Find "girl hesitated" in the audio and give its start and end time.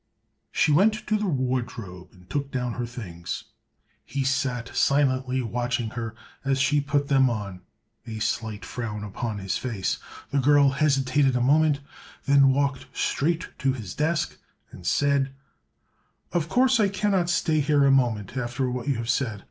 10.39-11.35